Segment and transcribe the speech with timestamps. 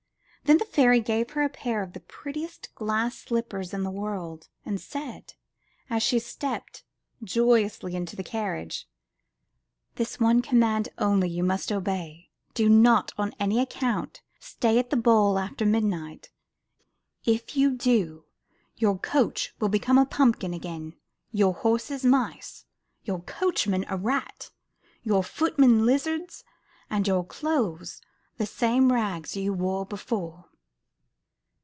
[0.45, 4.49] Then the fairy gave her a pair of the prettiest glass slippers in the world,
[4.65, 5.35] and said,
[5.89, 6.83] as she stepped
[7.23, 8.85] joyously into the carriage:
[9.95, 12.31] ''This one command only you must obey.
[12.53, 16.31] Do not on any account stay at the ball after midnight.
[17.23, 18.25] If you do,
[18.75, 20.97] your coach will become a pumpkin again,
[21.31, 22.65] your horses mice,
[23.05, 24.51] your coachman a rat,
[25.05, 26.43] yoUr footmen lizards,
[26.89, 28.01] and your clothes
[28.37, 30.45] the same rags you wore before."